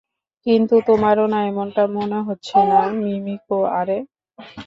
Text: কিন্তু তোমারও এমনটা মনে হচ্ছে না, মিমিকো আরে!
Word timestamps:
কিন্তু 0.45 0.75
তোমারও 0.87 1.23
এমনটা 1.41 1.83
মনে 1.95 2.19
হচ্ছে 2.27 2.57
না, 2.69 2.79
মিমিকো 2.99 3.57
আরে! 3.79 3.97